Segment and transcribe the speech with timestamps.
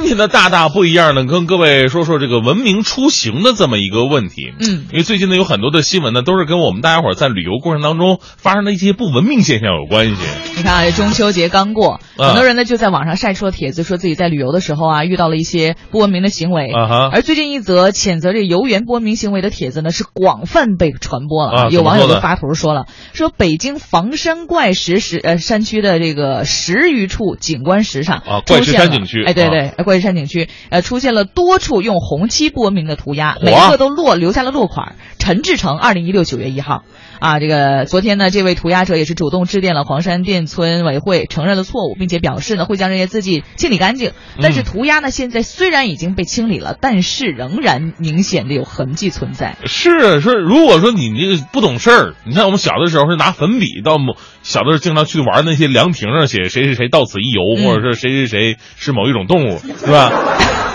[0.00, 4.50] 今天的大大不一样呢，跟各位说说这个文明出行的这么一个问题。
[4.58, 10.16] 嗯，因为最近呢有很多的新闻呢，都是跟我们大家伙儿在旅游过程当中发生的一些不文明现象有关系。
[10.56, 16.72] 你看啊，中秋节刚过，啊很多人呢就在网上晒出了帖子，说自己在旅游的时候啊遇到了一些不文明的行为。
[16.72, 21.52] 啊哈而最近一则谴责这游园不文明行为的帖子呢，是广泛被传播了。
[21.52, 36.84] 啊有网友就发图说了，说北京房山怪石石呃山区的这个十余处景观石上啊怪石山景区哎对啊对，呃怪石山景区呃出现了多处用红漆不文明的涂鸦，每一个都落留下了落款，陈志成，二零一六九月一号。
[37.18, 44.12] 啊，这个昨天呢，这位涂鸦者也是主动致电了黄山店村委会，承认了错误，并且表示呢会将这些字迹清理干净。
[44.40, 49.56] 但是嗯涂鸦呢，现在虽然已经被清理了，但是仍然明显的有痕迹存在。
[49.66, 60.12] 是啊说，如果说你这个不懂事儿，你看我们小的时候是拿粉笔到某小的时候经常去玩那些凉亭上写谁谁谁到此一游，嗯或者是谁谁谁是某一种动物，是吧？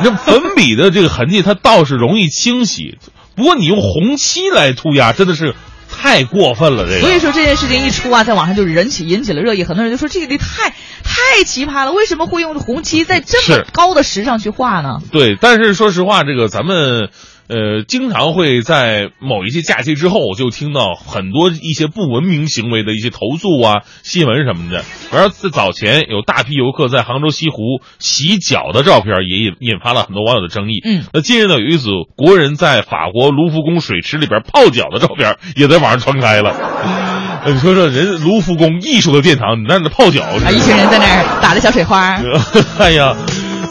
[0.00, 2.98] 你这粉笔的这个痕迹，它倒是容易清洗，
[3.34, 5.54] 不过你用红漆来涂鸦，真的是
[5.90, 6.86] 太过分了。
[6.86, 10.70] 这个，所以说这件事情一出啊，在网上就是引起引起了热议，很多人就说这个太
[11.02, 14.98] 太奇葩了，为什么会用红漆在这么高的石上去画呢？
[15.10, 17.10] 对，但是说实话，这个咱们
[17.48, 24.84] 呃，经常会在某一些假期之后，就听到很多一些不文明行为的一些投诉啊、新闻什么的。
[25.10, 30.80] 而在早前，有大批游客在杭州西湖洗脚的照片，也引引发了很多网友的争议。
[30.84, 36.54] 嗯，那近日呢，有一组国人在法国卢浮宫水池里边泡脚的照片，也在网上传开了。
[37.44, 42.20] 呃你说说，人卢浮宫艺术的殿堂，你在那泡脚，啊，一群人在那儿打着小水花。
[42.78, 43.16] 哎呀，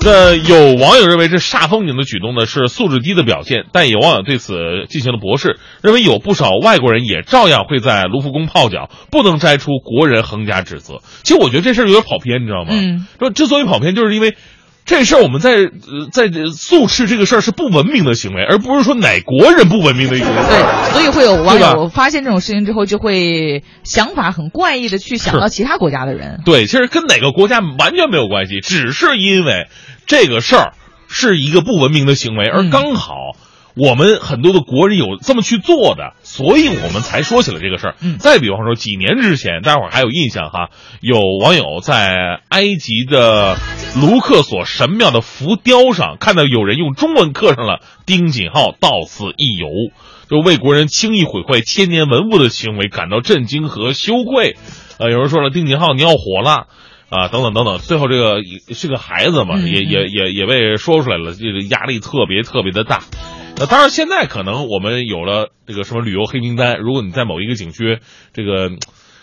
[0.01, 4.55] 那有网友认为这煞风景的举动呢是素质低的表现，但有网友对此
[4.89, 11.01] 进行了驳斥，认为有不少外国人也照样会在卢浮宫泡脚，不能摘出国人横加指责。
[11.23, 12.69] 其实我觉得这事儿有点跑偏，你知道吗？
[12.71, 14.35] 嗯，说之所以跑偏，就是因为。
[14.87, 20.41] 这事儿我们在呃在这素斥这个事儿是不文明的行为，而不是说哪国人不文明的一个行为。
[20.41, 26.41] 对，所以会有网友发现这种事情之后，就会想法很怪异的去想到其他国家的人。
[26.45, 29.67] 对，其实跟哪个国家完全没有关系，只是因为
[30.05, 30.73] 这个事儿
[31.09, 33.13] 是一个不文明的行为，而嗯刚好
[33.75, 37.95] 我们很多的国人有这么去做的，所以我们才说起了这个事儿。
[38.01, 40.69] 嗯再比方说，几年之前，大伙儿还有印象哈，
[41.01, 43.57] 有网友在埃及的
[43.95, 49.67] 卢克索神庙的浮雕上看到有人用中文刻上了“丁锦浩到此一游”。
[50.29, 54.57] 就为国人轻易毁坏千年文物的行为感到震惊和羞愧，
[54.99, 56.67] 呃，有人说了，丁锦浩你要火了。
[57.09, 58.41] 啊，等等等等，最后这个
[58.73, 62.99] 是个孩子嘛，嗯也也也也被说出来了，这个压力特别特别的大。
[63.55, 67.99] 那当然，现在可能我们有了这个什么旅游黑名单，如果你在某一个景区
[68.33, 68.71] 这个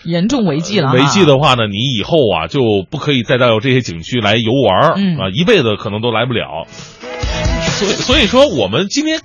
[0.04, 2.60] 严重违纪了啊，违纪的话呢，你以后啊就
[2.90, 6.66] 不可以再到这些景区来游玩儿、嗯啊，一辈子可能都来不了。
[6.68, 9.20] 所以所以说，我们今天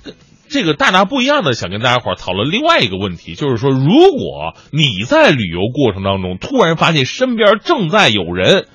[0.48, 8.66] 这个大大不一样的，想跟大家伙儿讨论另外一个问题，就是说，如果你在旅游过程当中突然发现身边正在有人。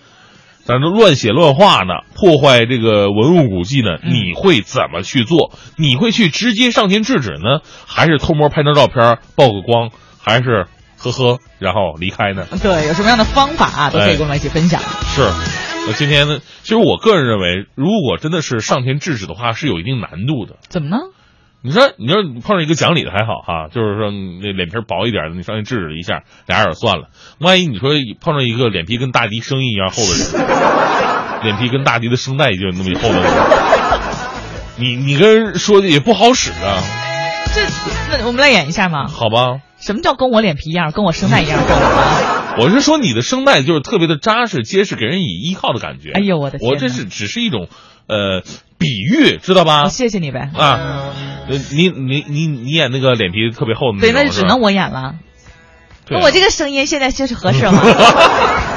[0.68, 5.52] 在那乱写乱画呢，破坏这个文物古迹呢，嗯你会怎么去做？
[5.78, 10.66] 你会去直接上前制止呢，还是偷摸拍张照片曝个光，还是
[11.12, 12.46] 呵呵然后离开呢？
[12.62, 14.80] 对，有什么样的方法啊，都可以哎跟我们一起分享。
[14.80, 15.22] 是，
[15.88, 20.58] 那今天呢，其实我个人认为，如果真的是上天制止的话，是有一定难度的。
[20.70, 20.98] 怎么呢？
[21.62, 27.10] 你说，你说你碰上一个讲理的还好哈，就是说那脸皮薄一点的，你上去制止一下，俩人也算了。
[27.40, 27.90] 万一你说
[28.22, 30.46] 碰上一个脸皮跟大迪声音一样厚的人，
[31.42, 33.34] 脸皮跟大迪的声带已经有那么厚的人，
[34.78, 36.84] 你你跟人说也不好使啊，
[37.56, 39.08] 这那我们来演一下嘛。
[39.08, 39.62] 好吧？
[39.80, 42.56] 什么叫跟我脸皮一样，跟我声带一样厚啊？
[42.60, 46.12] 我是说你的声带就是特别的扎实结实，给人以依靠的感觉。
[46.14, 47.68] 哎呦我的天我这是只是一种
[48.08, 48.42] 呃
[48.78, 49.84] 比喻，知道吧？
[49.86, 50.50] 我谢谢你呗。
[50.56, 51.12] 啊，
[51.48, 55.16] 呃你你你你演那个脸皮特别厚的那对，那就只能我演了。
[56.10, 57.82] 那啊我这个声音现在就是合适吗？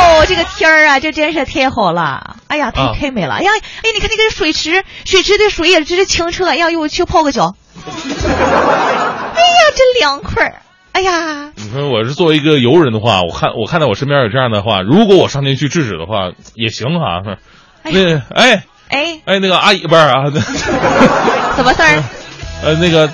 [0.00, 2.36] 哎呦，这个天儿啊，这真是太好了！
[2.48, 3.34] 哎呀，太啊太美了！
[3.34, 3.50] 哎呀，
[3.82, 6.46] 哎，你看那个水池，水池的水也真是清澈。
[6.46, 7.54] 哎呀，我去泡个脚。
[7.76, 10.62] 哎呀，真凉快！
[10.92, 17.22] 哎呀，你说我是作为一个游人的话，我看我看到我身边有这样的话，如果我上前去制止的话，也行哈。
[17.82, 22.02] 那哎哎，哎，那个阿姨不是啊， 那什么事儿？
[22.62, 23.08] 呃那个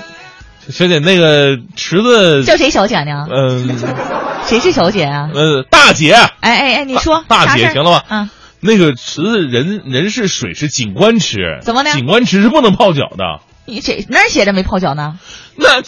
[0.69, 3.25] 小姐，那个池子，叫谁小姐呢？
[3.31, 3.67] 嗯
[4.47, 5.29] 谁是小姐啊？
[5.33, 8.29] 呃大姐，哎哎哎，你说大姐行了吧嗯，
[8.59, 13.41] 那个池子人人是水是景观池，怎么呢景观池是不能泡脚的。
[13.65, 15.19] 你这哪儿写着没泡脚呢？
[15.55, 15.81] 那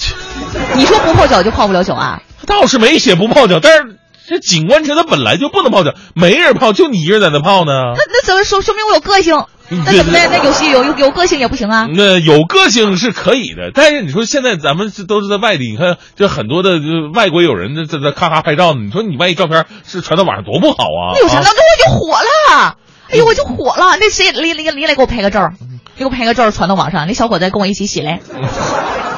[0.75, 2.21] 你说不泡脚就泡不了脚啊？
[2.45, 3.97] 倒是没写不泡脚，但是
[4.29, 7.71] 这景观车它本来就不能泡脚，没人泡，就你一人在那泡呢。
[7.97, 9.43] 那那怎么说说明我有个性？
[9.71, 11.87] 那怎么那那有戏有有有个性也不行啊？
[11.91, 21.13] 那有个性是可以的，但是你说现在咱们是都是在外地，你看这很多的呃外国友人在在在咔咔拍照呢，你说你万一照片是传到网上多不好啊？
[21.15, 21.39] 那有啥？
[21.39, 21.53] 啊那我
[21.83, 22.77] 就火了，
[23.09, 23.97] 哎呦我就火了。
[23.99, 25.51] 那谁你你你来给我拍个照，
[25.97, 27.07] 给我拍个照传到网上。
[27.07, 28.41] 那小伙子跟我一起洗来，哎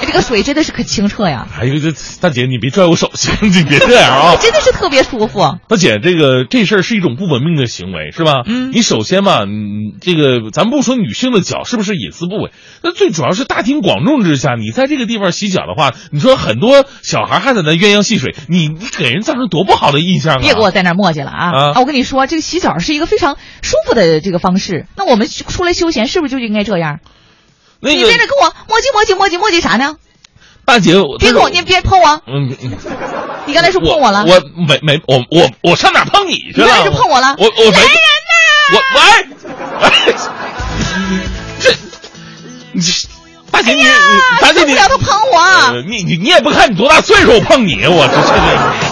[0.06, 4.36] 这个水真的是可清澈呀，哎呦，这大姐你别拽我手行，你别这样啊！
[4.42, 5.40] 真的是特别舒服。
[5.68, 8.44] 大姐，这个这事儿是一种不文明的行为，是吧？
[8.46, 12.52] 嗯你首先吧，你这个咱不说女性的脚是不是隐私部位，
[12.84, 20.40] 那最主要是大庭广众之下，你在这个地方洗脚的话，你说很多小孩还在那鸳鸯戏水，你你给人造成多不好的印象啊！
[20.42, 21.72] 别给我在那儿磨叽了啊！
[21.74, 24.86] 啊我跟你说，这个洗澡是一个非常舒服的这个方式。
[24.98, 27.00] 那我们出来休闲是不是就应该这样？
[27.82, 29.98] 那个你在这跟我磨叽磨叽磨叽磨叽啥呢？
[30.64, 32.22] 大姐，我别跟我，你别碰我！
[32.28, 32.78] 嗯，嗯
[33.48, 36.78] 你刚才说碰我了，我没没我我我上哪碰你去了？
[36.78, 37.92] 你是碰我了我我没来人
[38.74, 39.02] 我喂，
[39.82, 40.14] 哎，
[41.60, 41.74] 这
[42.72, 42.82] 你
[43.50, 43.88] 大姐你你
[44.40, 48.91] 大姐你受不要他碰我呃你你你也不看你多大岁数，我碰你，我这这这。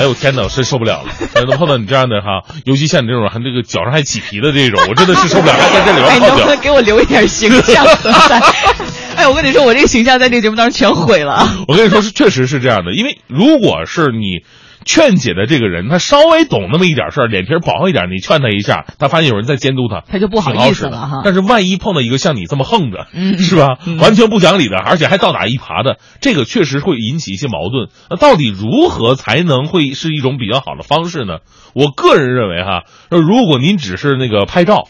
[0.00, 1.12] 哎呦天哪，我真受不了了！
[1.46, 6.60] 能碰到你这样的哈，尤其像你这种还这个脚上还起皮的这种，我真的是受不了，还在这里哎，边泡脚你能不能。
[6.60, 7.84] 给我留一点形象？
[9.14, 11.46] 哎，我跟你说，我这个形象在这个节目当中全毁了。
[11.68, 14.42] 我跟你说，是确实是这样的，因为如果是你
[14.84, 23.78] 劝解的这个人，他稍微懂那么一点事儿，脸皮儿薄一点，你劝他一下，他发现有人在监督他，他就不好意思了哈但是万一碰到一个像你这么横的，嗯是吧？
[23.86, 27.88] 嗯完全不讲理的，而且还倒打一耙的，这个确实会引起一些矛盾。
[28.08, 31.38] 那到底如何才能会是一种比较好的方式呢？
[31.74, 34.88] 我个人认为哈，如果您只是那个拍照，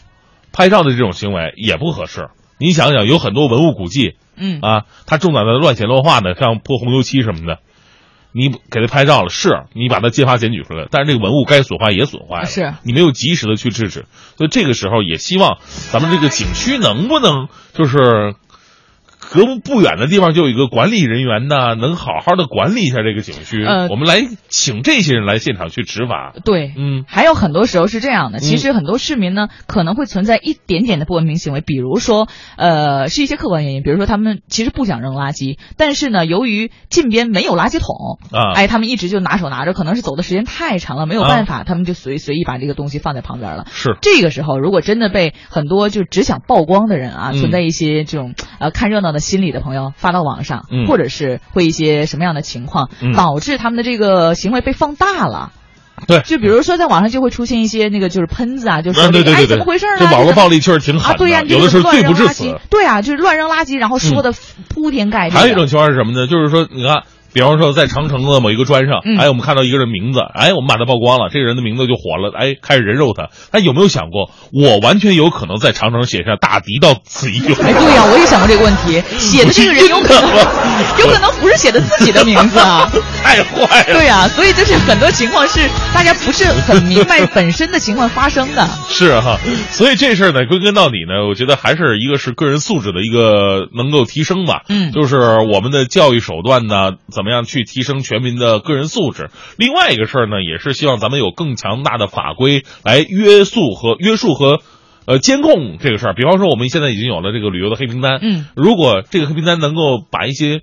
[0.53, 2.29] 拍照的这种行为也不合适。
[2.57, 7.59] 你想想，有很多文物古迹，嗯啊，他正在那乱写乱画的，像泼红油漆什么的，
[8.31, 14.05] 你给他拍照了，是你把他揭发检举出来，但是这个文物该损坏也损坏了，是你没有及时的去制止，
[14.37, 15.57] 所以这个时候也希望
[15.91, 18.35] 咱们这个景区能不能就是。
[19.31, 23.63] 隔不不远的地方就有一个管理人员呢，能好好的管理一下这个景区。
[23.63, 26.33] 呃我们来请这些人来现场去执法。
[26.43, 43.65] 对，嗯还有很多时候是这样的，嗯其实很多市民呢可能会存在一点点的不文明行为，比如说，呃，是一些客观原因，比如说他们其实不想扔垃圾，但是呢，由于近边没有垃圾桶，啊哎，他们一直就拿手拿着，可能是走的时间太长了，没有办法，他们就随随意把这个东西放在旁边了。
[43.71, 55.51] 是这个时候，如果真的被很多就只想曝光的人啊，嗯存在一些这种呃看热闹的心理的朋友发到网上，嗯或者是会一些什么样的情况，嗯导致他们的这个行为被放大了。
[56.07, 60.09] 对，就比如说在网上就会出现一些那个就是喷子啊，就说啊对对对对哎怎么回事呢啊？
[60.09, 62.59] 这网络暴力确实挺啊，狠的，对呀、你有的时候罪怎么乱扔垃不至此嗯圾。
[62.71, 64.33] 对啊，就是乱扔垃圾，然后说的
[64.67, 65.39] 铺天盖地的。
[65.39, 66.25] 还有一种情况是什么呢？
[66.25, 67.03] 就是说，你看，
[67.33, 73.29] 比方说在长城的某一个砖上，嗯哎，我们看到一个人名字，哎，我们把他曝光了，这个人的名字就火了，哎，开始人肉他。
[73.51, 77.55] 他有没有想过，我完全有可能在长城写上“大敌到此一游”？
[77.63, 80.29] 哎，对呀、我也想过这个问题， 写的这个人有可能
[80.99, 82.89] 有可能不是写的自己的名字啊。
[83.23, 83.93] 太坏了。
[83.93, 88.67] 对呀、所以就是很多情况是大家不是很明白本身的情况发生的。
[88.89, 89.37] 是哈，
[89.71, 94.63] 所以这事儿呢，归根到底呢，我觉得还是一个是个人素质的一个能够提升吧。
[94.67, 95.17] 嗯就是
[95.51, 99.29] 我们的教育手段呢，怎么样去提升全民的个人素质？
[99.57, 104.59] 另外一个事儿呢，也是希望咱们有更强大的法规来约束和约束和。
[105.03, 110.61] 呃，监控这个事儿，比方说我们现在已经有了这个旅游的黑名单，嗯，如果这个黑名单能够把一些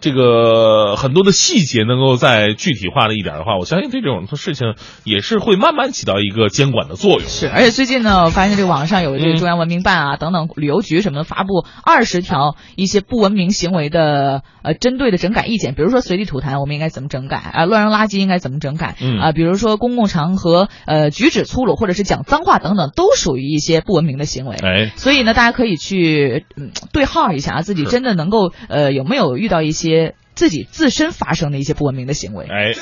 [0.00, 4.74] 这个很多的细节能够再具体化了一点的话，我相信这种事情
[5.04, 7.22] 也是会慢慢起到一个监管的作用。
[7.22, 24.56] 是，而且最近呢，我发现这个网上有这嗯个中央文明办啊、等等旅游局什么的发布二十条一些不文明行为的呃针对的整改意见，比如说随地吐痰我们应该怎么整改啊、乱扔垃圾应该怎么整改嗯啊、比如说公共场合呃举止粗鲁或者是讲脏话等等，都属于一些不文明的行为。
[24.56, 29.85] 哎，所以呢，大家可以去嗯对号一下啊，自己真的能够呃有没有遇到一些
[30.34, 32.46] 自己自身发生的一些不文明的行为。
[32.46, 32.72] 哎，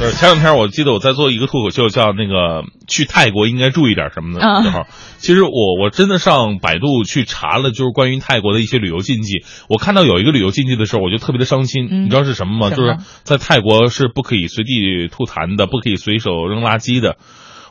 [0.00, 4.86] 呃，前两天我记得我在做一个脱口秀，叫那个去泰国应该注意点什么的啊时候，
[5.18, 9.44] 其实我我真的上百度去查了，就是关于泰国的一些旅游禁忌。
[9.68, 11.88] 我看到有一个旅游禁忌的时候，我就特别的伤心。
[11.90, 12.70] 嗯你知道是什么吗？
[12.70, 17.16] 么就是在泰国是不可以随地吐痰的，不可以随手扔垃圾的。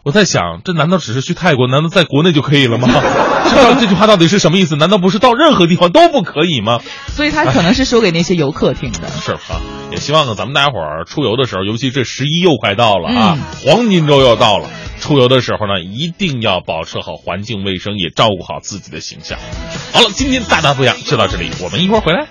[0.06, 1.68] 我在想，这难道只是去泰国？
[1.68, 2.88] 难道在国内就可以了吗？
[3.50, 4.76] 这到这句话到底是什么意思？
[4.76, 6.80] 难道不是到任何地方都不可以吗？
[7.08, 9.10] 所以他可能是说给那些游客听的。
[9.10, 9.60] 是啊，
[9.90, 14.70] 也希望呢，咱们大家伙儿出游的时候，尤其这十一又快到了啊，嗯黄金周又到了，
[15.00, 19.40] 出游的时候呢，一定要保持好环境卫生，也照顾好自己的形象。
[19.92, 22.28] 好了，今天大大不一样就到这里，我们一会儿回来。